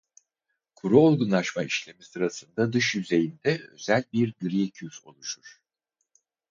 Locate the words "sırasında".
2.03-2.73